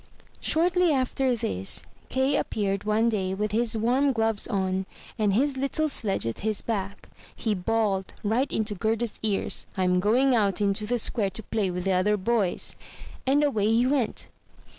[0.39, 4.87] Shortly after this, Kay appeared one day with his warm gloves on,
[5.19, 7.07] and his little sledge at his back.
[7.35, 11.83] He bawled right into Gerda's ears, "Fm going out into the square to play with
[11.83, 12.75] the other boys,"
[13.27, 14.27] and away he went.